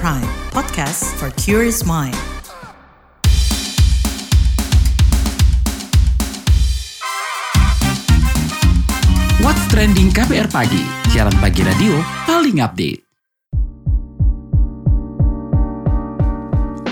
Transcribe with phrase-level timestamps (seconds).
[0.00, 2.16] Prime, podcast for curious mind.
[9.44, 13.04] What's Trending KPR Pagi, siaran pagi radio paling update.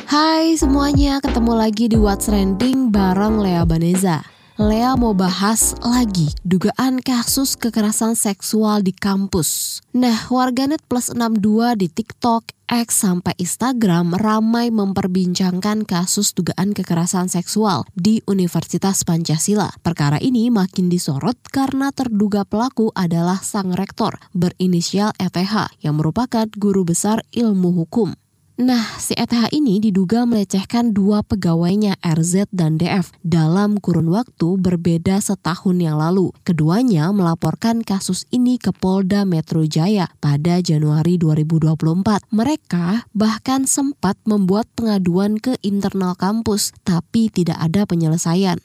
[0.05, 4.38] Hai semuanya, ketemu lagi di What's Trending bareng Lea Baneza.
[4.59, 9.79] Lea mau bahas lagi dugaan kasus kekerasan seksual di kampus.
[9.95, 17.87] Nah, warganet plus 62 di TikTok, X sampai Instagram ramai memperbincangkan kasus dugaan kekerasan seksual
[17.95, 19.71] di Universitas Pancasila.
[19.79, 26.83] Perkara ini makin disorot karena terduga pelaku adalah sang rektor berinisial ETH yang merupakan guru
[26.83, 28.19] besar ilmu hukum.
[28.59, 35.23] Nah, si ETH ini diduga melecehkan dua pegawainya RZ dan DF dalam kurun waktu berbeda
[35.23, 36.35] setahun yang lalu.
[36.43, 42.35] Keduanya melaporkan kasus ini ke Polda Metro Jaya pada Januari 2024.
[42.35, 48.59] Mereka bahkan sempat membuat pengaduan ke internal kampus, tapi tidak ada penyelesaian.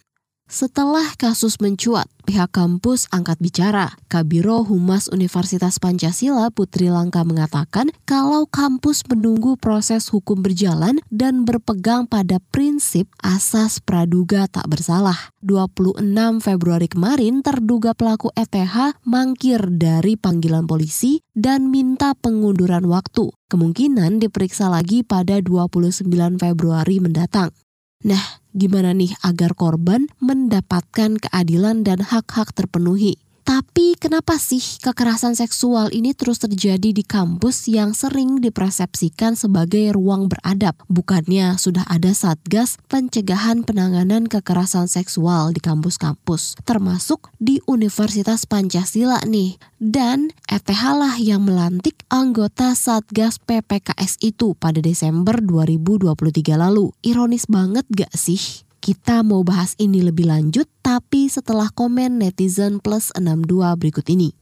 [0.43, 3.95] Setelah kasus mencuat, pihak kampus angkat bicara.
[4.11, 12.11] Kabiro Humas Universitas Pancasila Putri Langka mengatakan kalau kampus menunggu proses hukum berjalan dan berpegang
[12.11, 15.31] pada prinsip asas praduga tak bersalah.
[15.47, 16.03] 26
[16.43, 23.31] Februari kemarin terduga pelaku ETH mangkir dari panggilan polisi dan minta pengunduran waktu.
[23.47, 27.55] Kemungkinan diperiksa lagi pada 29 Februari mendatang.
[28.03, 33.22] Nah, gimana nih agar korban mendapatkan keadilan dan hak-hak terpenuhi?
[33.43, 40.31] Tapi kenapa sih kekerasan seksual ini terus terjadi di kampus yang sering dipersepsikan sebagai ruang
[40.31, 40.79] beradab?
[40.87, 49.59] Bukannya sudah ada satgas pencegahan penanganan kekerasan seksual di kampus-kampus, termasuk di Universitas Pancasila nih.
[49.75, 56.95] Dan ETH lah yang melantik anggota satgas PPKS itu pada Desember 2023 lalu.
[57.03, 58.63] Ironis banget gak sih?
[58.83, 64.35] Kita mau bahas ini lebih lanjut, tapi setelah komen netizen plus 62 berikut ini.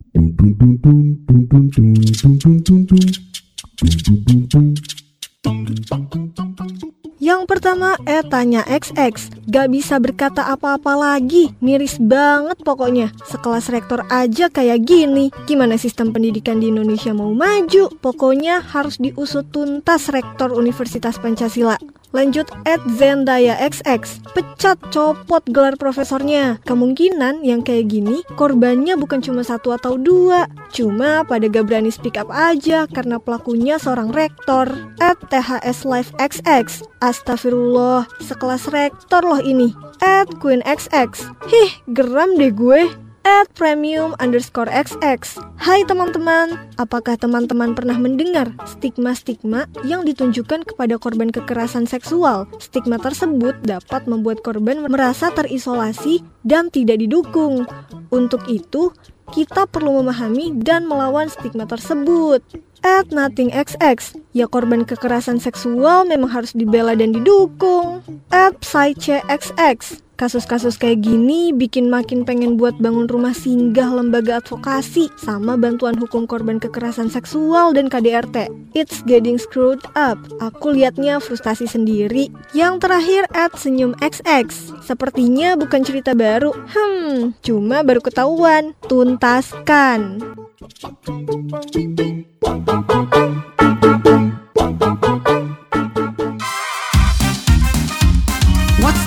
[7.22, 9.14] Yang pertama, eh tanya XX.
[9.46, 11.54] Gak bisa berkata apa-apa lagi.
[11.62, 13.14] Miris banget pokoknya.
[13.30, 15.30] Sekelas rektor aja kayak gini.
[15.46, 17.94] Gimana sistem pendidikan di Indonesia mau maju?
[18.02, 21.78] Pokoknya harus diusut tuntas rektor Universitas Pancasila.
[22.12, 26.60] Lanjut at Zendaya XX Pecat copot gelar profesornya.
[26.68, 30.48] Kemungkinan yang kayak gini Korbannya bukan cuma satu atau dua.
[30.76, 34.68] Cuma pada gak berani speak up aja Karena pelakunya seorang rektor.
[35.00, 39.72] At THS Live XX Astagfirullah Sekelas rektor loh ini.
[40.04, 45.38] At Queen XX Hih geram deh gue at premium underscore xx.
[45.62, 52.50] Hai teman-teman, apakah teman-teman pernah mendengar stigma-stigma yang ditunjukkan kepada korban kekerasan seksual?
[52.58, 57.70] Stigma tersebut dapat membuat korban merasa terisolasi dan tidak didukung.
[58.10, 58.90] Untuk itu,
[59.32, 62.44] kita perlu memahami dan melawan stigma tersebut.
[62.82, 68.02] At Nothing XX, ya korban kekerasan seksual memang harus dibela dan didukung.
[68.34, 75.58] At XX, Kasus-kasus kayak gini bikin makin pengen buat bangun rumah singgah lembaga advokasi sama
[75.58, 78.54] bantuan hukum korban kekerasan seksual dan KDRT.
[78.78, 80.22] It's getting screwed up.
[80.38, 82.30] Aku liatnya frustasi sendiri.
[82.54, 84.46] Yang terakhir at senyum XX.
[84.86, 86.54] Sepertinya bukan cerita baru.
[86.70, 88.78] Hmm, cuma baru ketahuan.
[88.86, 90.22] Tuntaskan.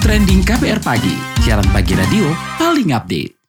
[0.05, 3.44] Trending KPR Pagi, siaran pagi radio paling update.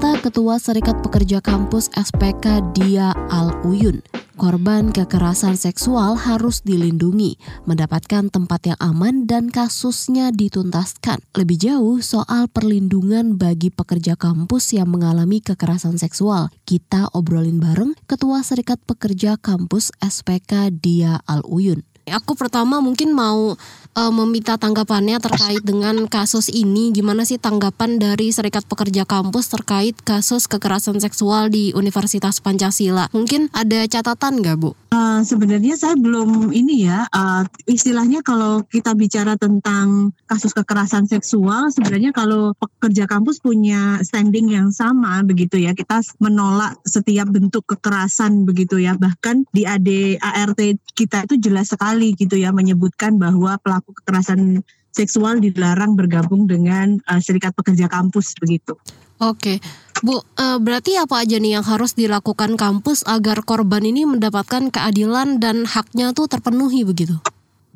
[0.00, 4.00] Kata Ketua Serikat Pekerja Kampus SPK Dia Al Uyun,
[4.40, 7.36] korban kekerasan seksual harus dilindungi,
[7.68, 11.20] mendapatkan tempat yang aman dan kasusnya dituntaskan.
[11.36, 16.48] Lebih jauh soal perlindungan bagi pekerja kampus yang mengalami kekerasan seksual.
[16.64, 21.89] Kita obrolin bareng Ketua Serikat Pekerja Kampus SPK Dia Al Uyun.
[22.08, 23.56] Aku pertama mungkin mau
[23.96, 26.94] uh, meminta tanggapannya terkait dengan kasus ini.
[26.94, 33.10] Gimana sih tanggapan dari Serikat Pekerja Kampus terkait kasus kekerasan seksual di Universitas Pancasila?
[33.10, 34.70] Mungkin ada catatan nggak, Bu?
[34.90, 41.70] Uh, sebenarnya saya belum ini ya uh, istilahnya kalau kita bicara tentang kasus kekerasan seksual
[41.70, 48.42] sebenarnya kalau pekerja kampus punya standing yang sama begitu ya kita menolak setiap bentuk kekerasan
[48.42, 50.58] begitu ya bahkan di AD ART
[50.98, 57.22] kita itu jelas sekali gitu ya menyebutkan bahwa pelaku kekerasan seksual dilarang bergabung dengan uh,
[57.22, 58.74] serikat pekerja kampus begitu.
[59.20, 59.60] Oke,
[60.00, 65.38] Bu, uh, berarti apa aja nih yang harus dilakukan kampus agar korban ini mendapatkan keadilan
[65.38, 67.20] dan haknya tuh terpenuhi begitu?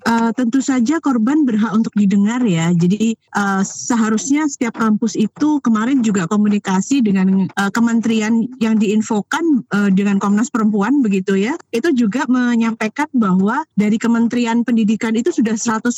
[0.05, 2.69] Uh, tentu saja korban berhak untuk didengar ya.
[2.77, 9.89] Jadi uh, seharusnya setiap kampus itu kemarin juga komunikasi dengan uh, kementerian yang diinfokan uh,
[9.89, 11.57] dengan Komnas Perempuan begitu ya.
[11.73, 15.89] Itu juga menyampaikan bahwa dari Kementerian Pendidikan itu sudah 100%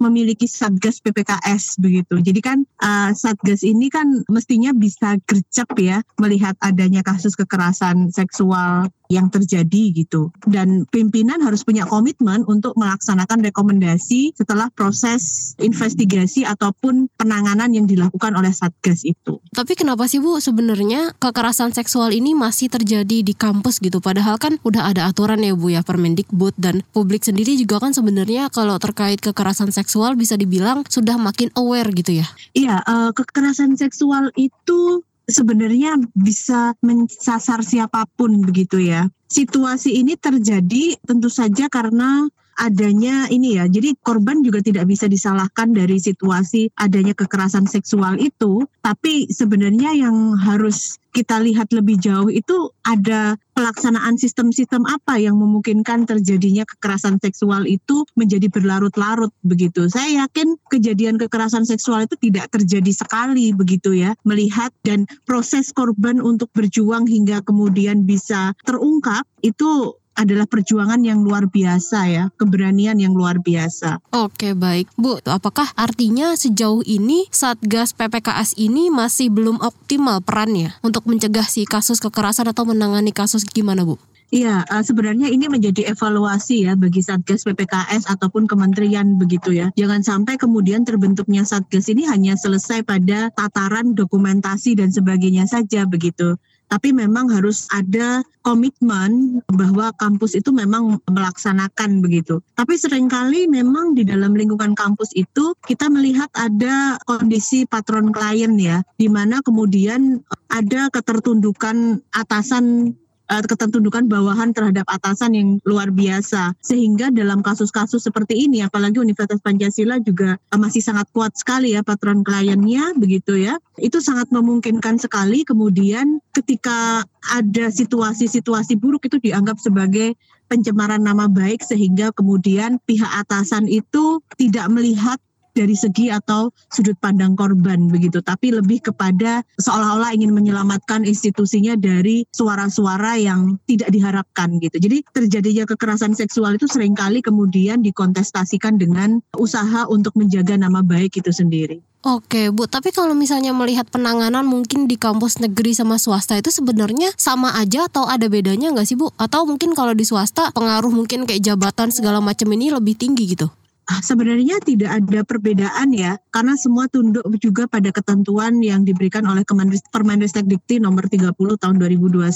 [0.00, 2.24] memiliki Satgas PPKS begitu.
[2.24, 8.88] Jadi kan uh, Satgas ini kan mestinya bisa gercep ya melihat adanya kasus kekerasan seksual
[9.08, 10.30] yang terjadi gitu.
[10.44, 18.36] Dan pimpinan harus punya komitmen untuk melaksanakan rekomendasi setelah proses investigasi ataupun penanganan yang dilakukan
[18.36, 19.40] oleh Satgas itu.
[19.52, 23.98] Tapi kenapa sih Bu sebenarnya kekerasan seksual ini masih terjadi di kampus gitu?
[24.04, 28.52] Padahal kan udah ada aturan ya Bu ya Permendikbud dan publik sendiri juga kan sebenarnya
[28.52, 32.26] kalau terkait kekerasan seksual bisa dibilang sudah makin aware gitu ya?
[32.52, 39.06] Iya, uh, kekerasan seksual itu sebenarnya bisa menyasar siapa pun begitu ya.
[39.28, 42.26] Situasi ini terjadi tentu saja karena
[42.58, 43.70] adanya ini ya.
[43.70, 50.34] Jadi korban juga tidak bisa disalahkan dari situasi adanya kekerasan seksual itu, tapi sebenarnya yang
[50.36, 57.66] harus kita lihat lebih jauh itu ada pelaksanaan sistem-sistem apa yang memungkinkan terjadinya kekerasan seksual
[57.66, 59.90] itu menjadi berlarut-larut begitu.
[59.90, 64.14] Saya yakin kejadian kekerasan seksual itu tidak terjadi sekali begitu ya.
[64.22, 71.46] Melihat dan proses korban untuk berjuang hingga kemudian bisa terungkap itu adalah perjuangan yang luar
[71.46, 74.02] biasa ya, keberanian yang luar biasa.
[74.10, 74.90] Oke, baik.
[74.98, 81.62] Bu, apakah artinya sejauh ini Satgas PPKS ini masih belum optimal perannya untuk mencegah si
[81.62, 83.94] kasus kekerasan atau menangani kasus gimana, Bu?
[84.28, 89.72] Iya, uh, sebenarnya ini menjadi evaluasi ya bagi Satgas PPKS ataupun kementerian begitu ya.
[89.72, 96.36] Jangan sampai kemudian terbentuknya Satgas ini hanya selesai pada tataran dokumentasi dan sebagainya saja begitu
[96.68, 102.40] tapi memang harus ada komitmen bahwa kampus itu memang melaksanakan begitu.
[102.56, 108.56] Tapi sering kali memang di dalam lingkungan kampus itu kita melihat ada kondisi patron klien
[108.56, 112.96] ya, di mana kemudian ada ketertundukan atasan
[113.28, 116.56] uh, ketertundukan bawahan terhadap atasan yang luar biasa.
[116.64, 121.84] Sehingga dalam kasus-kasus seperti ini, apalagi Universitas Pancasila juga uh, masih sangat kuat sekali ya
[121.84, 123.60] patron kliennya, begitu ya.
[123.78, 130.16] Itu sangat memungkinkan sekali kemudian ketika ada situasi-situasi buruk itu dianggap sebagai
[130.48, 135.20] pencemaran nama baik sehingga kemudian pihak atasan itu tidak melihat
[135.58, 142.22] dari segi atau sudut pandang korban begitu, tapi lebih kepada seolah-olah ingin menyelamatkan institusinya dari
[142.30, 144.78] suara-suara yang tidak diharapkan gitu.
[144.78, 151.18] Jadi terjadinya kekerasan seksual itu sering kali kemudian dikontestasikan dengan usaha untuk menjaga nama baik
[151.18, 151.82] itu sendiri.
[152.06, 157.10] Oke Bu, tapi kalau misalnya melihat penanganan mungkin di kampus negeri sama swasta itu sebenarnya
[157.18, 159.10] sama aja atau ada bedanya nggak sih Bu?
[159.18, 163.50] Atau mungkin kalau di swasta pengaruh mungkin kayak jabatan segala macam ini lebih tinggi gitu?
[163.88, 170.44] Sebenarnya tidak ada perbedaan ya, karena semua tunduk juga pada ketentuan yang diberikan oleh Permendikbud
[170.44, 172.28] Dikti nomor 30 tahun 2021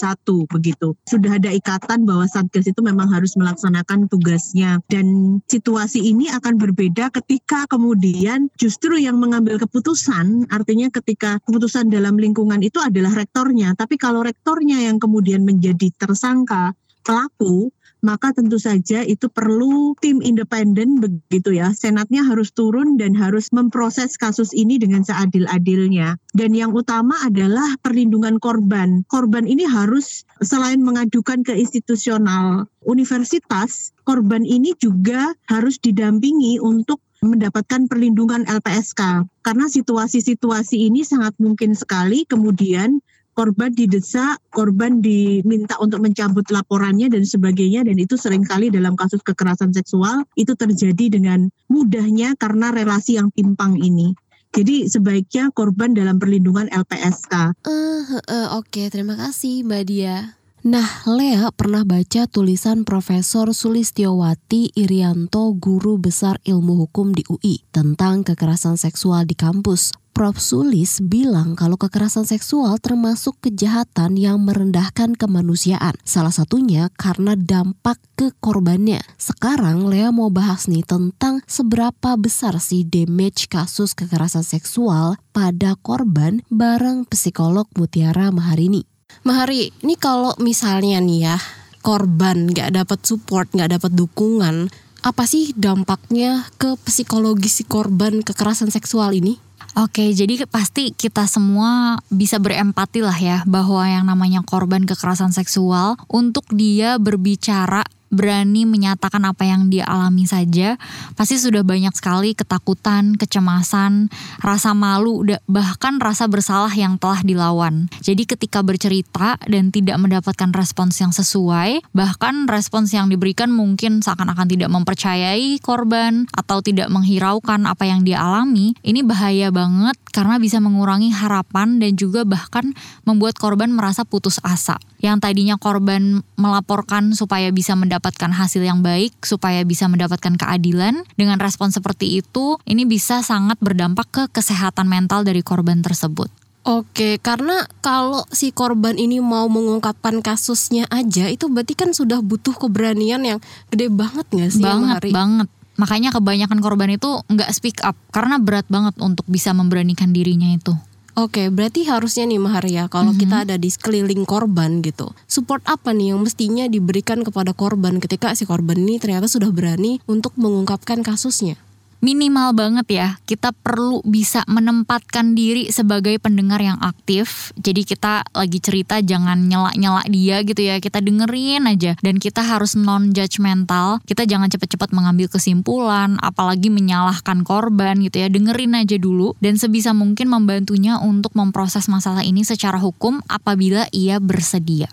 [0.48, 0.96] begitu.
[1.04, 7.12] Sudah ada ikatan bahwa Satgas itu memang harus melaksanakan tugasnya dan situasi ini akan berbeda
[7.20, 14.00] ketika kemudian justru yang mengambil keputusan, artinya ketika keputusan dalam lingkungan itu adalah rektornya, tapi
[14.00, 21.54] kalau rektornya yang kemudian menjadi tersangka pelaku maka tentu saja itu perlu tim independen begitu
[21.54, 21.70] ya.
[21.70, 26.18] Senatnya harus turun dan harus memproses kasus ini dengan seadil-adilnya.
[26.34, 29.06] Dan yang utama adalah perlindungan korban.
[29.06, 37.86] Korban ini harus selain mengadukan ke institusional universitas, korban ini juga harus didampingi untuk mendapatkan
[37.86, 42.98] perlindungan LPSK karena situasi-situasi ini sangat mungkin sekali kemudian
[43.32, 49.24] korban didesak, korban diminta untuk mencabut laporannya dan sebagainya dan itu sering kali dalam kasus
[49.24, 54.12] kekerasan seksual itu terjadi dengan mudahnya karena relasi yang timpang ini.
[54.52, 57.64] Jadi sebaiknya korban dalam perlindungan LPSK.
[57.64, 58.86] Uh, uh, Oke, okay.
[58.92, 60.36] terima kasih Mbak Dia.
[60.62, 68.22] Nah, Lea pernah baca tulisan Profesor Sulistiowati Irianto, guru besar ilmu hukum di UI, tentang
[68.22, 69.90] kekerasan seksual di kampus.
[70.14, 70.38] Prof.
[70.38, 75.98] Sulis bilang kalau kekerasan seksual termasuk kejahatan yang merendahkan kemanusiaan.
[76.06, 79.02] Salah satunya karena dampak ke korbannya.
[79.18, 86.44] Sekarang Lea mau bahas nih tentang seberapa besar sih damage kasus kekerasan seksual pada korban
[86.52, 88.91] bareng psikolog Mutiara Maharini.
[89.22, 91.36] Mahari, ini kalau misalnya nih ya
[91.82, 94.70] korban nggak dapat support, nggak dapat dukungan,
[95.02, 99.36] apa sih dampaknya ke psikologis si korban kekerasan seksual ini?
[99.72, 105.96] Oke, jadi pasti kita semua bisa berempati lah ya bahwa yang namanya korban kekerasan seksual
[106.12, 107.80] untuk dia berbicara
[108.12, 110.76] berani menyatakan apa yang dia alami saja,
[111.16, 114.12] pasti sudah banyak sekali ketakutan, kecemasan,
[114.44, 117.88] rasa malu, bahkan rasa bersalah yang telah dilawan.
[118.04, 124.44] Jadi ketika bercerita dan tidak mendapatkan respons yang sesuai, bahkan respons yang diberikan mungkin seakan-akan
[124.44, 130.60] tidak mempercayai korban atau tidak menghiraukan apa yang dia alami, ini bahaya banget karena bisa
[130.60, 132.76] mengurangi harapan dan juga bahkan
[133.08, 134.76] membuat korban merasa putus asa.
[135.00, 141.38] Yang tadinya korban melaporkan supaya bisa mendapatkan hasil yang baik, supaya bisa mendapatkan keadilan, dengan
[141.38, 146.32] respon seperti itu, ini bisa sangat berdampak ke kesehatan mental dari korban tersebut.
[146.62, 152.54] Oke, karena kalau si korban ini mau mengungkapkan kasusnya aja, itu berarti kan sudah butuh
[152.54, 153.38] keberanian yang
[153.74, 154.62] gede banget gak sih?
[154.62, 155.48] Banget, banget.
[155.74, 160.70] Makanya kebanyakan korban itu nggak speak up karena berat banget untuk bisa memberanikan dirinya itu.
[161.12, 163.22] Oke, berarti harusnya nih Maharia kalau mm -hmm.
[163.28, 165.12] kita ada di sekeliling korban gitu.
[165.28, 170.00] Support apa nih yang mestinya diberikan kepada korban ketika si korban ini ternyata sudah berani
[170.08, 171.60] untuk mengungkapkan kasusnya?
[172.02, 177.54] Minimal banget ya kita perlu bisa menempatkan diri sebagai pendengar yang aktif.
[177.56, 180.82] Jadi kita lagi cerita jangan nyela-nyela dia gitu ya.
[180.82, 181.94] Kita dengerin aja.
[182.02, 188.28] Dan kita harus non judgmental kita jangan cepet-cepet mengambil kesimpulan apalagi menyalahkan korban gitu ya.
[188.28, 189.38] Dengerin aja dulu.
[189.38, 194.90] Dan sebisa mungkin membantunya untuk memproses masalah ini secara hukum apabila ia bersedia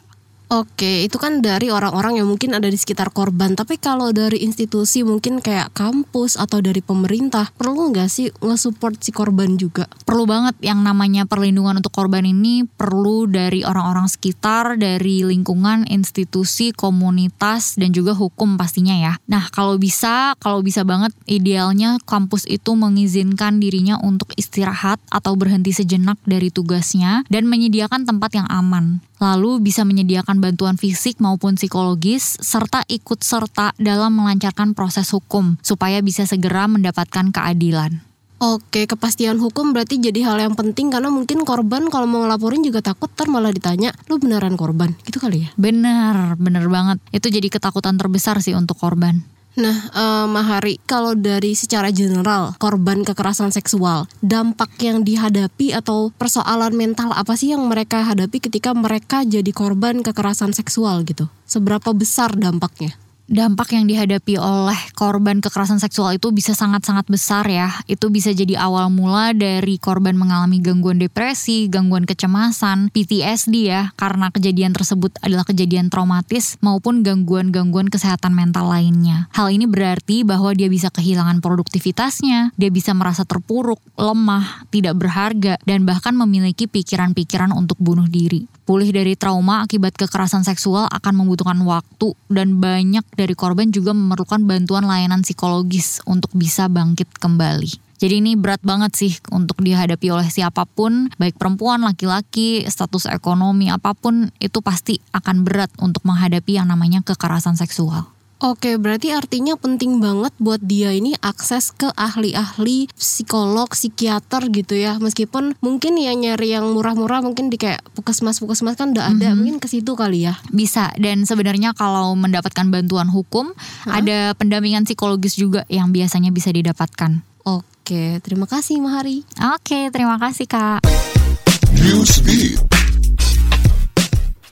[0.49, 3.53] Oke, itu kan dari orang-orang yang mungkin ada di sekitar korban.
[3.53, 9.13] Tapi kalau dari institusi mungkin kayak kampus atau dari pemerintah, perlu nggak sih nge-support si
[9.13, 9.85] korban juga?
[10.09, 16.73] Perlu banget yang namanya perlindungan untuk korban ini perlu dari orang-orang sekitar, dari lingkungan, institusi,
[16.73, 19.21] komunitas, dan juga hukum pastinya ya.
[19.29, 25.77] Nah, kalau bisa, kalau bisa banget idealnya kampus itu mengizinkan dirinya untuk istirahat atau berhenti
[25.77, 32.39] sejenak dari tugasnya dan menyediakan tempat yang aman lalu bisa menyediakan bantuan fisik maupun psikologis,
[32.39, 38.09] serta ikut serta dalam melancarkan proses hukum supaya bisa segera mendapatkan keadilan.
[38.39, 42.79] Oke, kepastian hukum berarti jadi hal yang penting karena mungkin korban kalau mau ngelaporin juga
[42.79, 44.95] takut ter malah ditanya, lu beneran korban?
[45.03, 45.49] Gitu kali ya?
[45.59, 47.03] Bener, bener banget.
[47.11, 49.27] Itu jadi ketakutan terbesar sih untuk korban.
[49.57, 56.77] Nah, uh, Mahari, kalau dari secara general korban kekerasan seksual, dampak yang dihadapi atau persoalan
[56.77, 61.25] mental apa sih yang mereka hadapi ketika mereka jadi korban kekerasan seksual gitu?
[61.49, 62.93] Seberapa besar dampaknya?
[63.29, 67.69] Dampak yang dihadapi oleh korban kekerasan seksual itu bisa sangat-sangat besar ya.
[67.85, 74.33] Itu bisa jadi awal mula dari korban mengalami gangguan depresi, gangguan kecemasan, PTSD ya, karena
[74.33, 79.29] kejadian tersebut adalah kejadian traumatis maupun gangguan-gangguan kesehatan mental lainnya.
[79.31, 85.61] Hal ini berarti bahwa dia bisa kehilangan produktivitasnya, dia bisa merasa terpuruk, lemah, tidak berharga,
[85.69, 88.49] dan bahkan memiliki pikiran-pikiran untuk bunuh diri.
[88.69, 94.47] Pulih dari trauma akibat kekerasan seksual akan membutuhkan waktu dan banyak dari korban juga memerlukan
[94.47, 97.99] bantuan layanan psikologis untuk bisa bangkit kembali.
[97.99, 103.67] Jadi ini berat banget sih untuk dihadapi oleh siapa pun, baik perempuan, laki-laki, status ekonomi
[103.67, 108.07] apa pun itu pasti akan berat untuk menghadapi yang namanya kekerasan seksual.
[108.39, 114.95] Oke, berarti artinya penting banget buat dia ini akses ke ahli-ahli psikolog, psikiater gitu ya.
[114.95, 119.35] Meskipun mungkin ya nyari yang murah-murah mungkin di kayak puskesmas-puskesmas kan udah ada, mm -hmm.
[119.35, 120.39] mungkin ke situ kali ya.
[120.55, 123.91] Bisa dan sebenarnya kalau mendapatkan bantuan hukum, huh?
[123.91, 127.19] ada pendampingan psikologis juga yang biasanya bisa didapatkan.
[127.43, 129.27] Oke, terima kasih Mahari.
[129.51, 130.79] Oke, terima kasih Kak.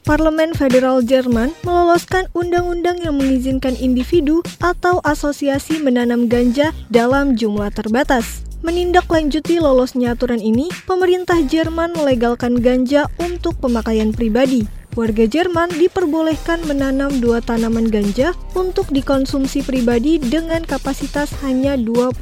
[0.07, 8.39] Parlemen Federal Jerman meloloskan undang-undang yang mengizinkan individu atau asosiasi menanam ganja dalam jumlah terbatas.
[8.63, 14.76] Menindaklanjuti lolosnya aturan ini, pemerintah Jerman melegalkan ganja untuk pemakaian pribadi.
[14.97, 22.17] Warga Jerman diperbolehkan menanam dua tanaman ganja untuk dikonsumsi pribadi dengan kapasitas hanya 25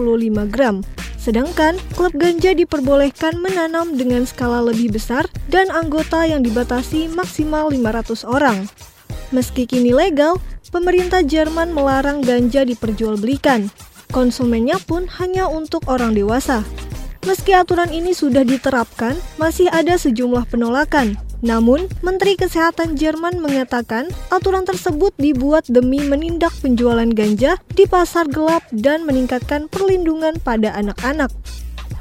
[0.51, 0.83] gram.
[1.15, 8.27] Sedangkan klub ganja diperbolehkan menanam dengan skala lebih besar dan anggota yang dibatasi maksimal 500
[8.27, 8.67] orang.
[9.31, 10.35] Meski kini legal,
[10.67, 13.71] pemerintah Jerman melarang ganja diperjualbelikan.
[14.11, 16.59] Konsumennya pun hanya untuk orang dewasa.
[17.23, 21.24] Meski aturan ini sudah diterapkan, masih ada sejumlah penolakan.
[21.43, 28.63] Namun, Menteri Kesehatan Jerman mengatakan aturan tersebut dibuat demi menindak penjualan ganja di pasar gelap
[28.71, 31.33] dan meningkatkan perlindungan pada anak-anak.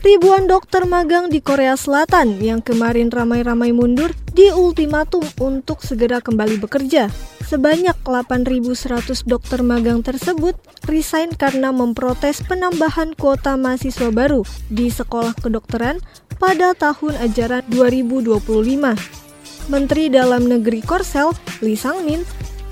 [0.04, 6.60] Ribuan dokter magang di Korea Selatan yang kemarin ramai-ramai mundur di ultimatum untuk segera kembali
[6.60, 7.08] bekerja.
[7.48, 15.96] Sebanyak 8.100 dokter magang tersebut resign karena memprotes penambahan kuota mahasiswa baru di sekolah kedokteran
[16.36, 19.23] pada tahun ajaran 2025.
[19.72, 21.32] Menteri Dalam Negeri Korsel,
[21.64, 22.20] Lee Sang-min,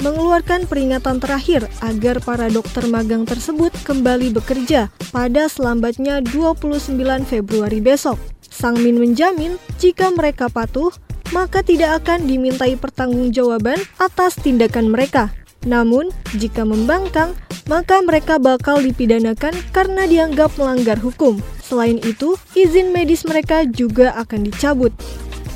[0.02, 8.18] mengeluarkan peringatan terakhir agar para dokter magang tersebut kembali bekerja pada selambatnya 29 Februari besok.
[8.52, 10.92] Sang Min menjamin jika mereka patuh,
[11.32, 15.32] maka tidak akan dimintai pertanggungjawaban atas tindakan mereka.
[15.64, 17.32] Namun, jika membangkang,
[17.70, 21.38] maka mereka bakal dipidanakan karena dianggap melanggar hukum.
[21.62, 24.92] Selain itu, izin medis mereka juga akan dicabut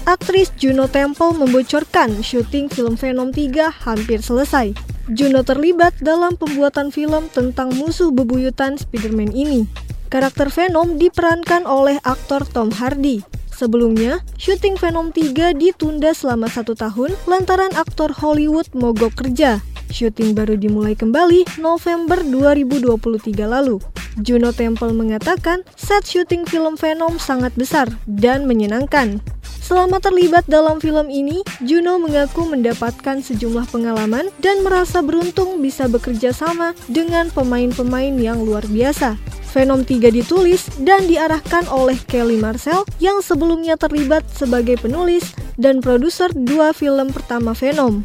[0.06, 4.72] aktris Juno Temple membocorkan syuting film Venom 3 hampir selesai.
[5.10, 9.66] Juno terlibat dalam pembuatan film tentang musuh bebuyutan Spider-Man ini.
[10.06, 13.26] Karakter Venom diperankan oleh aktor Tom Hardy.
[13.50, 19.58] Sebelumnya, syuting Venom 3 ditunda selama satu tahun lantaran aktor Hollywood mogok kerja.
[19.90, 23.78] Syuting baru dimulai kembali November 2023 lalu.
[24.16, 29.20] Juno Temple mengatakan set syuting film Venom sangat besar dan menyenangkan.
[29.66, 36.30] Selama terlibat dalam film ini, Juno mengaku mendapatkan sejumlah pengalaman dan merasa beruntung bisa bekerja
[36.30, 39.18] sama dengan pemain-pemain yang luar biasa.
[39.50, 46.30] Venom 3 ditulis dan diarahkan oleh Kelly Marcel yang sebelumnya terlibat sebagai penulis dan produser
[46.30, 48.04] dua film pertama Venom.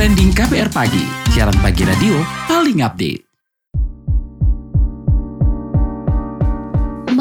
[0.00, 3.29] Trending KPR Pagi, siaran pagi radio paling update.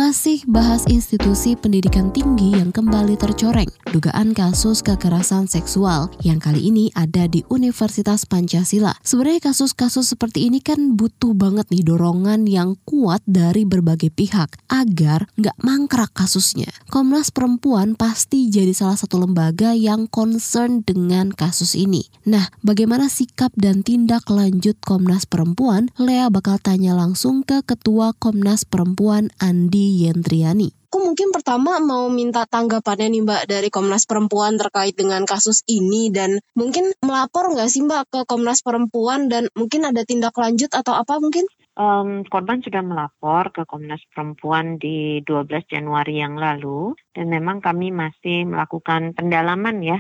[0.10, 6.90] Masih bahas institusi pendidikan tinggi yang kembali tercoreng, dugaan kasus kekerasan seksual yang kali ini
[6.98, 8.98] ada di Universitas Pancasila.
[9.06, 15.30] Sebenarnya kasus-kasus seperti ini kan butuh banget nih dorongan yang kuat dari berbagai pihak agar
[15.38, 16.74] nggak mangkrak kasusnya.
[16.90, 22.10] Komnas Perempuan pasti jadi salah satu lembaga yang concern dengan kasus ini.
[22.26, 25.94] Nah, bagaimana sikap dan tindak lanjut Komnas Perempuan?
[26.02, 30.72] Lea bakal tanya langsung ke Ketua Komnas Perempuan Andi Yentriani.
[30.90, 36.10] Aku mungkin pertama mau minta tanggapannya nih Mbak dari Komnas Perempuan terkait dengan kasus ini
[36.10, 40.98] dan mungkin melapor nggak sih Mbak ke Komnas Perempuan dan mungkin ada tindak lanjut atau
[40.98, 41.46] apa mungkin?
[41.78, 47.94] Um, korban sudah melapor ke Komnas Perempuan di 12 Januari yang lalu dan memang kami
[47.94, 50.00] masih melakukan pendalaman ya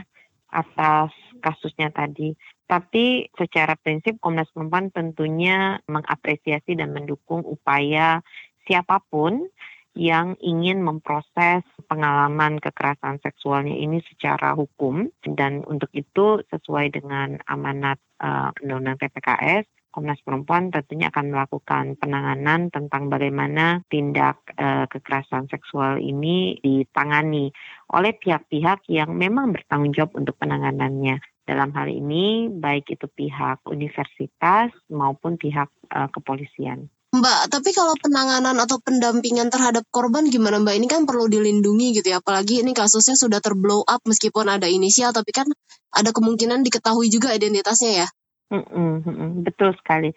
[0.50, 2.34] atas kasusnya tadi.
[2.66, 8.26] Tapi secara prinsip Komnas Perempuan tentunya mengapresiasi dan mendukung upaya
[8.70, 9.50] siapa pun
[10.00, 18.00] yang ingin memproses pengalaman kekerasan seksualnya ini secara hukum dan untuk itu sesuai dengan amanat
[18.24, 25.98] uh, Undang-Undang TPKS Komnas Perempuan tentunya akan melakukan penanganan tentang bagaimana tindak uh, kekerasan seksual
[25.98, 27.50] ini ditangani
[27.90, 31.18] oleh pihak-pihak yang memang bertanggung jawab untuk penanganannya.
[31.42, 36.94] Dalam hal ini baik itu pihak universitas maupun pihak uh, kepolisian.
[37.10, 40.76] Mbak, tapi kalau penanganan atau pendampingan terhadap korban gimana Mbak?
[40.78, 45.10] Ini kan perlu dilindungi gitu ya, apalagi ini kasusnya sudah terblow up meskipun ada inisial,
[45.10, 45.50] tapi kan
[45.90, 48.08] ada kemungkinan diketahui juga identitasnya ya?
[48.50, 48.66] Mm
[49.02, 50.10] -mm, betul sekali.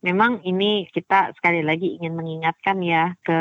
[0.00, 3.40] Memang ini kita sekali lagi ingin mengingatkan ya ke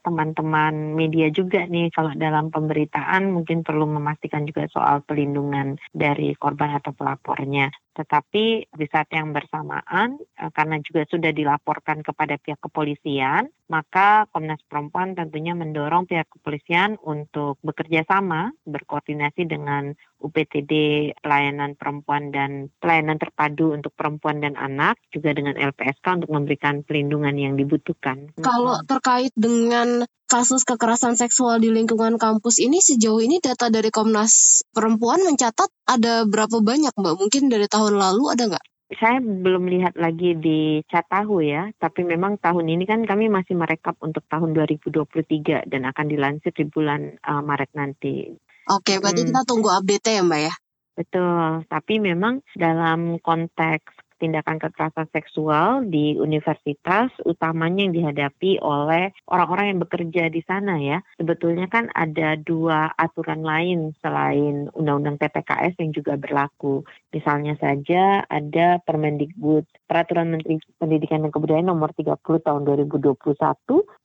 [0.00, 6.78] teman-teman media juga nih kalau dalam pemberitaan mungkin perlu memastikan juga soal pelindungan dari korban
[6.78, 7.70] atau pelapornya.
[7.98, 14.62] Tetapi di saat yang bersamaan eh, karena juga sudah dilaporkan kepada pihak kepolisian, maka Komnas
[14.64, 20.72] Perempuan tentunya mendorong pihak kepolisian untuk bekerja sama, berkoordinasi dengan UPTD
[21.20, 26.74] pelayanan perempuan dan pelayanan terpadu untuk perempuan dan anak, juga dengan LPS LPSK untuk memberikan
[26.84, 28.30] perlindungan yang dibutuhkan.
[28.44, 34.60] Kalau terkait dengan kasus kekerasan seksual di lingkungan kampus ini sejauh ini data dari Komnas
[34.70, 37.14] Perempuan mencatat ada berapa banyak Mbak?
[37.16, 38.64] Mungkin dari tahun lalu ada nggak?
[38.88, 43.96] Saya belum lihat lagi di Catahu ya, tapi memang tahun ini kan kami masih merekap
[44.00, 48.32] untuk tahun 2023 dan akan dilansir di bulan uh, Maret nanti.
[48.68, 49.28] Oke, berarti hmm.
[49.32, 50.54] kita tunggu update ya Mbak ya?
[50.96, 59.74] Betul, tapi memang dalam konteks tindakan kekerasan seksual di universitas utamanya yang dihadapi oleh orang-orang
[59.74, 60.98] yang bekerja di sana ya.
[61.16, 66.82] Sebetulnya kan ada dua aturan lain selain Undang-Undang TPKS yang juga berlaku.
[67.14, 73.16] Misalnya saja ada Permendikbud Peraturan Menteri Pendidikan dan Kebudayaan nomor 30 tahun 2021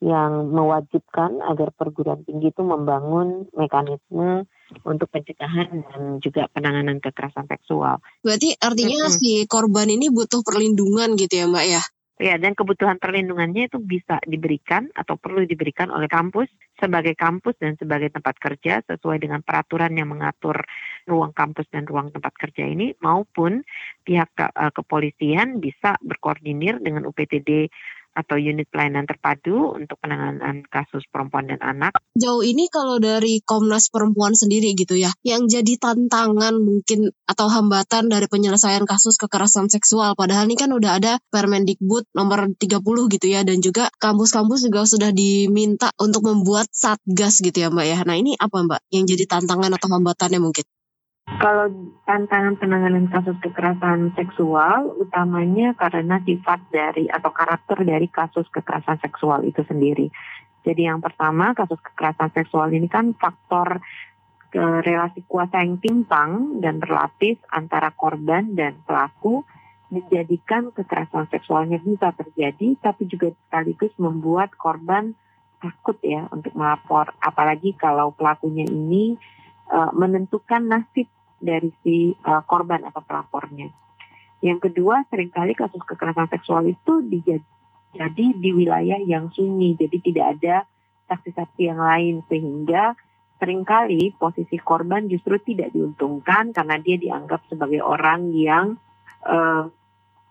[0.06, 4.47] yang mewajibkan agar perguruan tinggi itu membangun mekanisme
[4.82, 8.02] untuk pencegahan dan juga penanganan kekerasan seksual.
[8.26, 9.18] Berarti artinya Mm-mm.
[9.18, 11.84] si korban ini butuh perlindungan gitu ya Mbak ya?
[12.22, 16.46] Ya, dan kebutuhan perlindungannya itu bisa diberikan atau perlu diberikan oleh kampus
[16.78, 20.62] sebagai kampus dan sebagai tempat kerja sesuai dengan peraturan yang mengatur
[21.10, 23.66] ruang kampus dan ruang tempat kerja ini maupun
[24.06, 27.68] pihak ke- eh, kepolisian bisa berkoordinir dengan UPTD
[28.13, 31.97] atau unit pelayanan terpadu untuk penanganan kasus perempuan dan anak.
[32.13, 38.08] Jauh ini kalau dari Komnas Perempuan sendiri gitu ya, yang jadi tantangan mungkin atau hambatan
[38.08, 40.13] dari penyelesaian kasus kekerasan seksual.
[40.13, 45.10] Padahal ini kan udah ada Permendikbud nomor 30 gitu ya, dan juga kampus-kampus juga sudah
[45.10, 47.97] diminta untuk membuat satgas gitu ya Mbak ya.
[48.06, 50.65] Nah ini apa Mbak yang jadi tantangan atau hambatannya mungkin?
[51.24, 51.72] Kalau
[52.04, 59.48] tantangan penanganan kasus kekerasan seksual utamanya karena sifat dari atau karakter dari kasus kekerasan seksual
[59.48, 60.12] itu sendiri.
[60.68, 63.80] Jadi yang pertama kasus kekerasan seksual ini kan faktor
[64.52, 69.48] ke relasi kuasa yang timpang dan berlapis antara korban dan pelaku
[69.90, 75.18] menjadikan kekerasan seksualnya bisa terjadi tapi juga sekaligus membuat korban
[75.58, 79.16] takut ya untuk melapor apalagi kalau pelakunya ini
[79.69, 81.08] uh, menentukan nasib
[81.39, 83.69] dari si uh, korban atau pelapornya.
[84.43, 86.93] Yang kedua, sering kali kasus kekerasan seksual itu
[87.93, 90.56] jadi di wilayah yang sunyi, jadi tidak ada
[91.08, 92.97] saksi-saksi yang lain sehingga
[93.38, 98.80] sering kali posisi korban justru tidak diuntungkan karena dia dianggap sebagai orang yang
[99.28, 99.67] uh,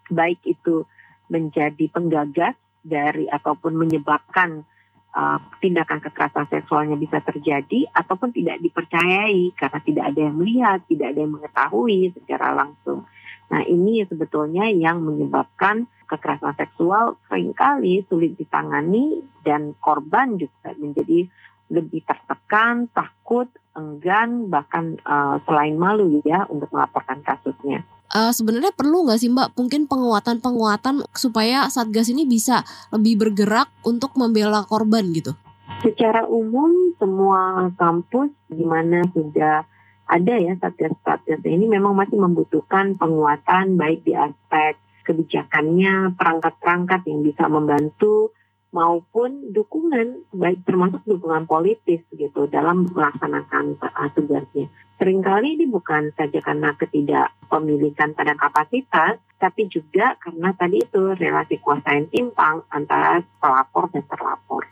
[0.08, 0.88] baik itu
[1.28, 4.64] menjadi penggagas dari ataupun menyebabkan
[5.12, 11.06] uh, tindakan kekerasan seksualnya bisa terjadi ataupun tidak dipercayai karena tidak ada yang melihat, tidak
[11.14, 13.04] ada yang mengetahui secara langsung.
[13.52, 21.28] Nah ini sebetulnya yang menyebabkan kekerasan seksual sering kali sulit ditangani dan korban juga menjadi
[21.72, 27.80] lebih tertekan, takut, enggan, bahkan uh, selain malu ya untuk melaporkan kasusnya.
[28.12, 32.60] Uh, sebenarnya perlu nggak sih Mbak mungkin penguatan-penguatan supaya Satgas ini bisa
[32.92, 35.32] lebih bergerak untuk membela korban gitu?
[35.80, 39.64] Secara umum semua kampus di mana sudah
[40.12, 44.76] ada ya satgas-satgas ini memang masih membutuhkan penguatan baik di aspek
[45.08, 48.30] kebijakannya, perangkat-perangkat yang bisa membantu
[48.72, 54.66] maupun dukungan baik termasuk dukungan politis gitu dalam melaksanakan uh, tugasnya.
[54.96, 61.94] Seringkali ini bukan saja karena ketidakpemilikan pada kapasitas, tapi juga karena tadi itu relasi kuasa
[61.94, 64.62] yang timpang antara pelapor dan terlapor.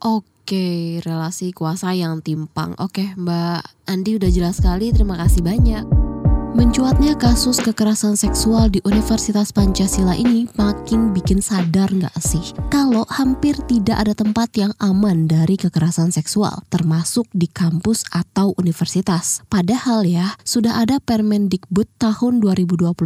[0.00, 2.72] Oke, relasi kuasa yang timpang.
[2.80, 3.60] Oke, Mbak
[3.92, 4.88] Andi udah jelas sekali.
[4.88, 6.07] Terima kasih banyak.
[6.56, 12.56] Mencuatnya kasus kekerasan seksual di Universitas Pancasila ini makin bikin sadar nggak sih
[12.88, 19.44] kalau hampir tidak ada tempat yang aman dari kekerasan seksual, termasuk di kampus atau universitas.
[19.52, 22.96] Padahal ya, sudah ada Permendikbud tahun 2021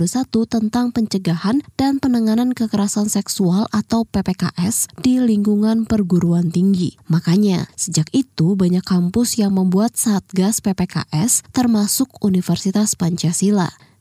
[0.46, 6.94] tentang pencegahan dan penanganan kekerasan seksual atau PPKS di lingkungan perguruan tinggi.
[7.10, 13.31] Makanya, sejak itu banyak kampus yang membuat Satgas PPKS termasuk Universitas Pancasila.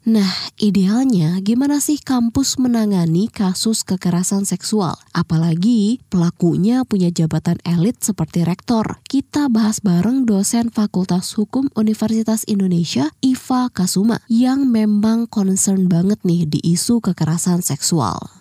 [0.02, 4.98] Nah, idealnya gimana sih kampus menangani kasus kekerasan seksual?
[5.13, 8.98] Apalagi pelakunya punya jabatan elit seperti rektor.
[9.06, 16.50] Kita bahas bareng dosen Fakultas Hukum Universitas Indonesia, Iva Kasuma, yang memang concern banget nih
[16.50, 18.40] di isu kekerasan seksual.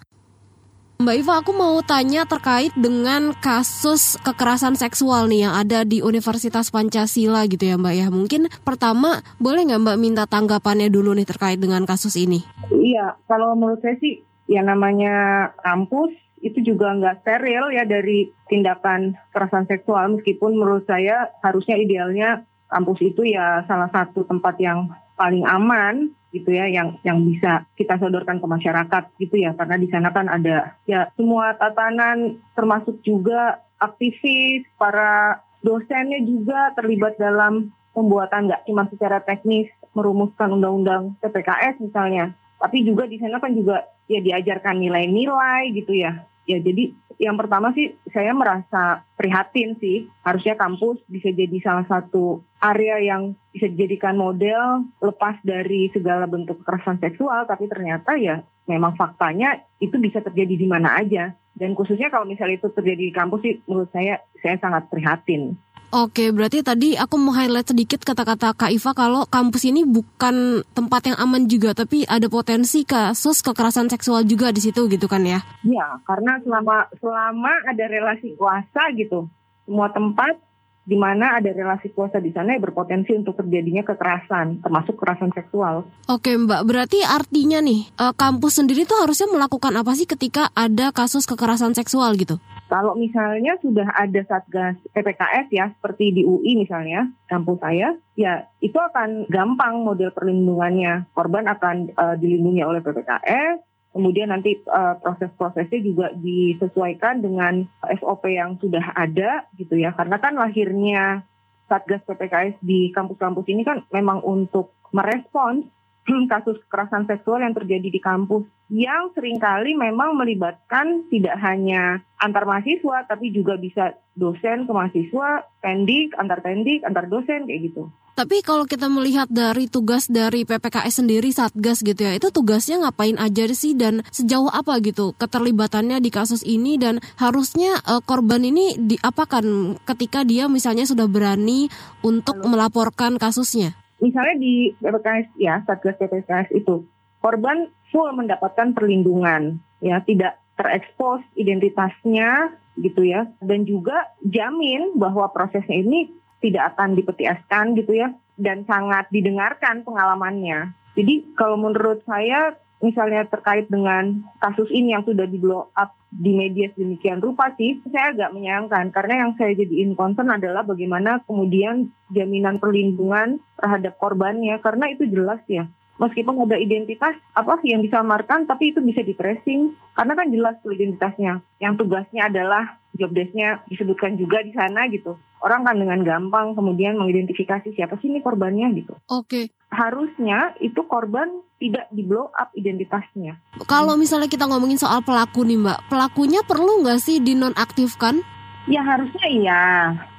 [1.00, 6.68] Mbak Iva, aku mau tanya terkait dengan kasus kekerasan seksual nih yang ada di Universitas
[6.68, 8.06] Pancasila gitu ya Mbak ya.
[8.12, 12.44] Mungkin pertama boleh nggak Mbak minta tanggapannya dulu nih terkait dengan kasus ini?
[12.68, 16.12] Iya, kalau menurut saya sih ya namanya kampus
[16.44, 23.02] itu juga nggak steril ya dari tindakan kekerasan seksual meskipun menurut saya harusnya idealnya kampus
[23.02, 28.38] itu ya salah satu tempat yang paling aman gitu ya yang yang bisa kita sodorkan
[28.38, 29.52] ke masyarakat gitu ya.
[29.58, 37.18] Karena di sana kan ada ya semua tatanan termasuk juga aktivis para dosennya juga terlibat
[37.18, 42.32] dalam pembuatan nggak cuma secara teknis merumuskan undang-undang PPKS misalnya.
[42.62, 47.70] Tapi juga di sana kan juga ya diajarkan nilai-nilai gitu ya ya jadi yang pertama
[47.76, 54.16] sih saya merasa prihatin sih harusnya kampus bisa jadi salah satu area yang bisa dijadikan
[54.16, 60.58] model lepas dari segala bentuk kekerasan seksual tapi ternyata ya memang faktanya itu bisa terjadi
[60.58, 64.56] di mana aja dan khususnya kalau misalnya itu terjadi di kampus sih menurut saya saya
[64.56, 65.60] sangat prihatin.
[65.90, 71.10] Oke, berarti tadi aku mau highlight sedikit kata-kata Kak Iva kalau kampus ini bukan tempat
[71.10, 75.42] yang aman juga, tapi ada potensi kasus kekerasan seksual juga di situ gitu kan ya?
[75.66, 79.26] Ya, karena selama selama ada relasi kuasa gitu,
[79.66, 80.38] semua tempat
[80.86, 85.90] di mana ada relasi kuasa di sana yang berpotensi untuk terjadinya kekerasan, termasuk kekerasan seksual.
[86.06, 90.94] Oke Mbak, berarti artinya nih eh, kampus sendiri tuh harusnya melakukan apa sih ketika ada
[90.94, 92.38] kasus kekerasan seksual gitu?
[92.70, 98.78] Kalau misalnya sudah ada satgas PPKS ya, seperti di UI misalnya, kampus saya, ya itu
[98.78, 101.10] akan gampang model perlindungannya.
[101.10, 103.58] Korban akan uh, dilindungi oleh PPKS,
[103.90, 109.90] kemudian nanti uh, proses-prosesnya juga disesuaikan dengan SOP yang sudah ada gitu ya.
[109.90, 111.26] Karena kan lahirnya
[111.66, 115.66] satgas PPKS di kampus-kampus ini kan memang untuk merespons
[116.32, 122.46] kasus kekerasan seksual yang terjadi di kampus yang sering kali memang melibatkan tidak hanya antar
[122.46, 127.90] mahasiswa tapi juga bisa dosen ke mahasiswa, pendik, antar pendik, antar dosen kayak gitu.
[128.20, 133.16] Tapi kalau kita melihat dari tugas dari PPKS sendiri Satgas gitu ya, itu tugasnya ngapain
[133.16, 138.76] aja sih dan sejauh apa gitu keterlibatannya di kasus ini dan harusnya uh, korban ini
[138.76, 141.72] diapakan ketika dia misalnya sudah berani
[142.04, 142.52] untuk Halo.
[142.52, 143.79] melaporkan kasusnya?
[144.00, 146.84] Misalnya di PPKS ya Satgas PPKS itu
[147.20, 155.80] korban full mendapatkan perlindungan ya tidak terekspos identitasnya gitu ya dan juga jamin bahwa prosesnya
[155.80, 160.72] ini tidak akan dipetieskan gitu ya dan sangat didengarkan pengalamannya.
[160.96, 166.34] Jadi kalau menurut saya misalnya terkait dengan kasus ini yang sudah di blow up di
[166.34, 171.92] media sedemikian rupa sih, saya agak menyayangkan karena yang saya jadiin concern adalah bagaimana kemudian
[172.10, 175.70] jaminan perlindungan terhadap korbannya karena itu jelas ya.
[176.00, 180.72] Meskipun ada identitas apa yang disamarkan tapi itu bisa di tracing karena kan jelas tuh
[180.72, 181.44] identitasnya.
[181.60, 185.20] Yang tugasnya adalah job desk-nya disebutkan juga di sana gitu.
[185.44, 188.96] Orang kan dengan gampang kemudian mengidentifikasi siapa sih ini korbannya gitu.
[189.12, 189.52] Oke.
[189.68, 193.36] Harusnya itu korban tidak di blow up identitasnya.
[193.68, 198.24] Kalau misalnya kita ngomongin soal pelaku nih Mbak, pelakunya perlu nggak sih dinonaktifkan?
[198.68, 199.64] Ya harusnya iya,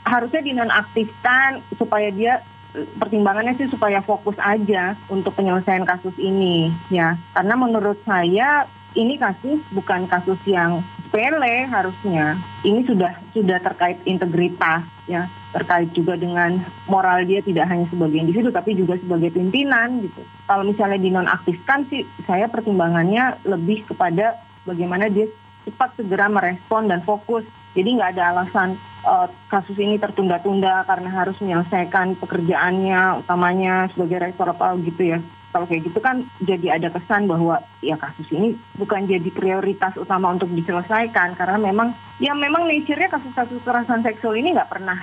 [0.06, 2.42] harusnya dinonaktifkan supaya dia
[2.74, 7.20] pertimbangannya sih supaya fokus aja untuk penyelesaian kasus ini ya.
[7.36, 12.40] Karena menurut saya ini kasus bukan kasus yang sepele harusnya.
[12.64, 18.52] Ini sudah sudah terkait integritas ya, terkait juga dengan moral dia tidak hanya sebagai individu
[18.52, 20.24] tapi juga sebagai pimpinan gitu.
[20.48, 25.28] Kalau misalnya dinonaktifkan sih saya pertimbangannya lebih kepada bagaimana dia
[25.68, 27.44] cepat segera merespon dan fokus.
[27.72, 34.50] Jadi nggak ada alasan uh, kasus ini tertunda-tunda karena harus menyelesaikan pekerjaannya utamanya sebagai rektor
[34.50, 35.20] apa gitu ya.
[35.52, 40.32] Kalau kayak gitu kan jadi ada kesan bahwa ya kasus ini bukan jadi prioritas utama
[40.32, 41.92] untuk diselesaikan karena memang
[42.24, 44.96] ya memang nature-nya kasus-kasus kekerasan seksual ini nggak pernah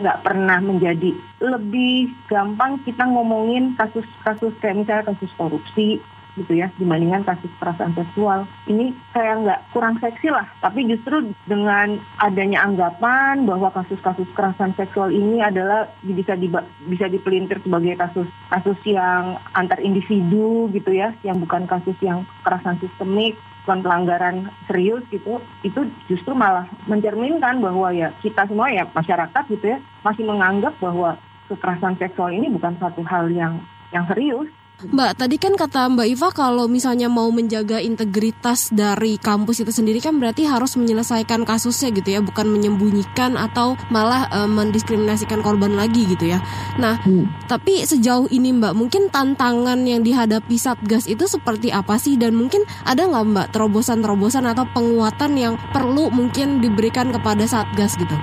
[0.00, 1.12] nggak pernah menjadi
[1.44, 6.00] lebih gampang kita ngomongin kasus-kasus kayak misalnya kasus korupsi
[6.36, 8.46] gitu ya dibandingkan kasus kekerasan seksual.
[8.66, 15.10] Ini kayak nggak kurang seksi lah tapi justru dengan adanya anggapan bahwa kasus-kasus kekerasan seksual
[15.10, 16.50] ini adalah bisa di,
[16.86, 22.78] bisa dipelintir sebagai kasus kasus yang antar individu gitu ya yang bukan kasus yang kekerasan
[22.78, 29.44] sistemik bukan pelanggaran serius gitu itu justru malah mencerminkan bahwa ya kita semua ya masyarakat
[29.52, 31.16] gitu ya masih menganggap bahwa
[31.50, 34.48] kekerasan seksual ini bukan satu hal yang yang serius
[34.80, 40.00] Mbak, tadi kan kata Mbak Iva kalau misalnya mau menjaga integritas dari kampus itu sendiri
[40.00, 46.08] kan berarti harus menyelesaikan kasusnya gitu ya, bukan menyembunyikan atau malah e, mendiskriminasikan korban lagi
[46.08, 46.40] gitu ya.
[46.80, 47.44] Nah, hmm.
[47.44, 52.64] tapi sejauh ini Mbak, mungkin tantangan yang dihadapi Satgas itu seperti apa sih dan mungkin
[52.88, 58.16] ada nggak Mbak terobosan-terobosan atau penguatan yang perlu mungkin diberikan kepada Satgas gitu?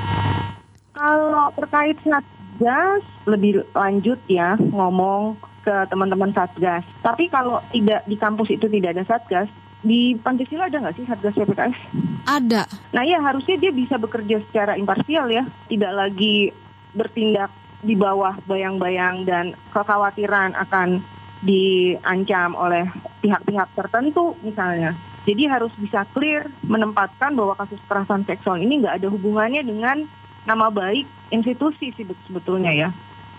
[0.98, 5.38] Kalau terkait Satgas lebih lanjut ya ngomong
[5.68, 6.88] ke teman-teman Satgas.
[7.04, 9.52] Tapi kalau tidak di kampus itu tidak ada Satgas,
[9.84, 11.78] di Pancasila ada nggak sih Satgas PPKS?
[12.24, 12.64] Ada.
[12.96, 16.56] Nah ya harusnya dia bisa bekerja secara imparsial ya, tidak lagi
[16.96, 17.52] bertindak
[17.84, 21.04] di bawah bayang-bayang dan kekhawatiran akan
[21.44, 22.88] diancam oleh
[23.20, 24.96] pihak-pihak tertentu misalnya.
[25.28, 30.08] Jadi harus bisa clear menempatkan bahwa kasus kekerasan seksual ini nggak ada hubungannya dengan
[30.48, 31.04] nama baik
[31.36, 32.90] institusi sih sebetulnya ya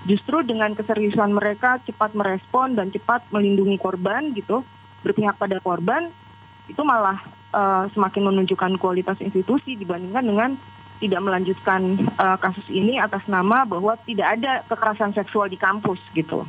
[0.08, 4.64] justru dengan keseriusan mereka cepat merespon dan cepat melindungi korban gitu
[5.04, 6.08] berpihak pada korban
[6.66, 7.20] itu malah
[7.52, 10.50] uh, semakin menunjukkan kualitas institusi dibandingkan dengan
[10.98, 16.42] tidak melanjutkan uh, kasus ini atas nama bahwa tidak ada kekerasan seksual di kampus gitu.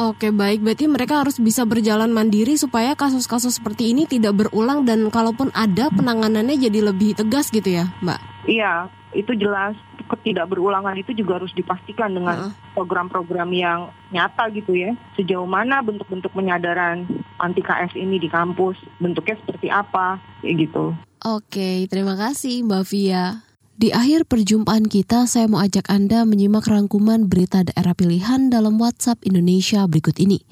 [0.00, 5.12] Oke baik, berarti mereka harus bisa berjalan mandiri supaya kasus-kasus seperti ini tidak berulang dan
[5.12, 8.48] kalaupun ada penanganannya jadi lebih tegas gitu ya, Mbak?
[8.48, 9.76] Iya, itu jelas
[10.10, 14.92] ketidakberulangan itu juga harus dipastikan dengan program-program yang nyata gitu ya.
[15.14, 17.06] Sejauh mana bentuk-bentuk penyadaran
[17.38, 20.92] anti KS ini di kampus, bentuknya seperti apa, kayak gitu.
[21.22, 23.44] Oke, terima kasih Mbak Via.
[23.80, 29.24] Di akhir perjumpaan kita, saya mau ajak Anda menyimak rangkuman berita daerah pilihan dalam WhatsApp
[29.24, 30.44] Indonesia berikut ini.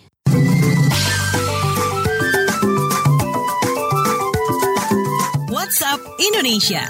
[5.53, 6.89] WhatsApp Indonesia.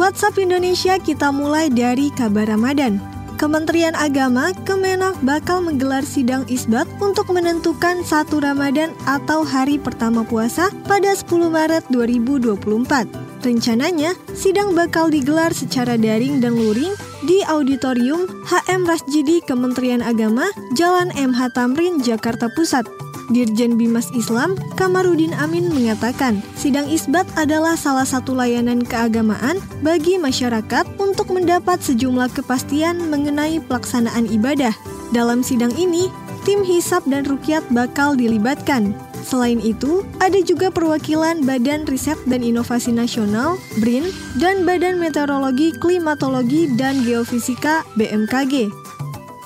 [0.00, 2.96] WhatsApp Indonesia kita mulai dari kabar Ramadan.
[3.36, 10.72] Kementerian Agama, Kemenak bakal menggelar sidang isbat untuk menentukan satu Ramadan atau hari pertama puasa
[10.88, 13.44] pada 10 Maret 2024.
[13.44, 16.96] Rencananya, sidang bakal digelar secara daring dan luring
[17.28, 20.48] di Auditorium HM Rasjidi Kementerian Agama,
[20.80, 22.88] Jalan MH Tamrin, Jakarta Pusat.
[23.30, 30.84] Dirjen Bimas Islam, Kamarudin Amin mengatakan, sidang isbat adalah salah satu layanan keagamaan bagi masyarakat
[30.98, 34.74] untuk mendapat sejumlah kepastian mengenai pelaksanaan ibadah.
[35.14, 36.10] Dalam sidang ini,
[36.42, 38.98] tim hisap dan rukyat bakal dilibatkan.
[39.22, 44.10] Selain itu, ada juga perwakilan Badan Riset dan Inovasi Nasional (BRIN)
[44.42, 48.72] dan Badan Meteorologi, Klimatologi, dan Geofisika (BMKG).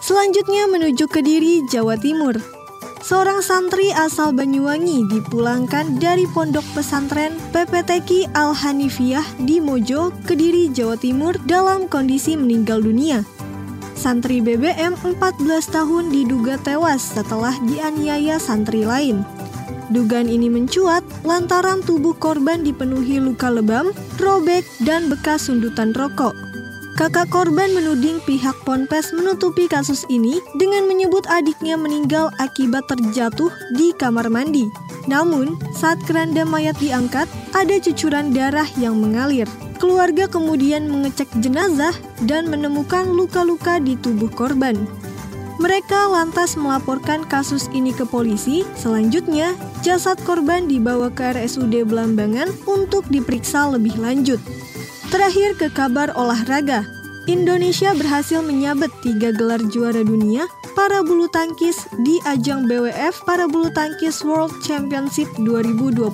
[0.01, 2.64] Selanjutnya menuju Kediri, Jawa Timur.
[3.05, 11.37] Seorang santri asal Banyuwangi dipulangkan dari pondok pesantren PPTK Al-Hanifiyah di Mojo, Kediri, Jawa Timur
[11.45, 13.21] dalam kondisi meninggal dunia.
[13.93, 15.21] Santri BBM 14
[15.69, 19.21] tahun diduga tewas setelah dianiaya santri lain.
[19.93, 26.33] Dugaan ini mencuat lantaran tubuh korban dipenuhi luka lebam, robek, dan bekas sundutan rokok.
[26.95, 33.91] Kakak korban menuding pihak Ponpes menutupi kasus ini dengan menyebut adiknya meninggal akibat terjatuh di
[33.99, 34.71] kamar mandi.
[35.11, 39.51] Namun, saat keranda mayat diangkat, ada cucuran darah yang mengalir.
[39.83, 41.91] Keluarga kemudian mengecek jenazah
[42.31, 44.79] dan menemukan luka-luka di tubuh korban.
[45.59, 48.63] Mereka lantas melaporkan kasus ini ke polisi.
[48.79, 54.39] Selanjutnya, jasad korban dibawa ke RSUD Belambangan untuk diperiksa lebih lanjut.
[55.13, 56.89] Terakhir ke kabar olahraga.
[57.25, 60.45] Indonesia berhasil menyabet tiga gelar juara dunia
[60.77, 66.05] para bulu tangkis di ajang BWF para bulu tangkis World Championship 2024.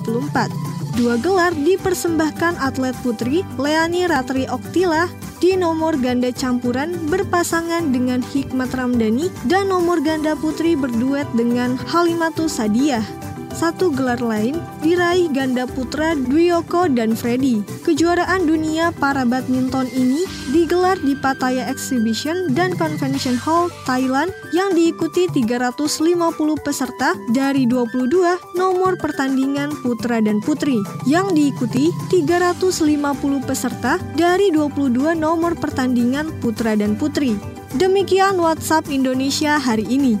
[0.95, 5.07] Dua gelar dipersembahkan atlet putri Leani Ratri Oktila
[5.39, 12.59] di nomor ganda campuran berpasangan dengan Hikmat Ramdhani dan nomor ganda putri berduet dengan Halimatus
[12.59, 13.03] Sadiah.
[13.51, 17.61] Satu gelar lain diraih ganda putra Dwioko dan Freddy.
[17.85, 20.23] Kejuaraan dunia para badminton ini
[20.55, 26.17] digelar di Pattaya Exhibition dan Convention Hall, Thailand yang diikuti 350
[26.63, 35.55] peserta dari 22 nomor pertandingan putra dan putri yang diikuti 350 peserta dari 22 nomor
[35.59, 37.35] pertandingan putra dan putri.
[37.71, 40.19] Demikian WhatsApp Indonesia hari ini.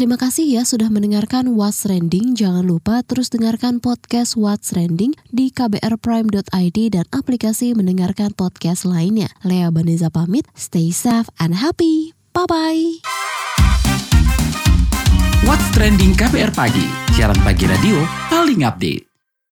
[0.00, 2.32] Terima kasih ya sudah mendengarkan What's Trending.
[2.32, 9.28] Jangan lupa terus dengarkan podcast What's Trending di kbrprime.id dan aplikasi mendengarkan podcast lainnya.
[9.44, 12.16] Lea Baneza pamit, stay safe and happy.
[12.32, 13.04] Bye-bye.
[15.44, 18.00] What's Trending KBR Pagi, siaran pagi radio
[18.32, 19.09] paling update.